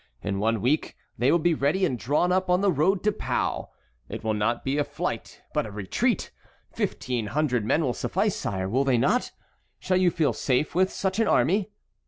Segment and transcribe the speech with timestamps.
[0.23, 3.69] In one week they will be ready and drawn up on the road to Pau.
[4.09, 6.31] It will not be a flight but a retreat.
[6.71, 9.31] Fifteen hundred men will suffice, sire, will they not?
[9.77, 11.69] Shall you feel safe with such an army?"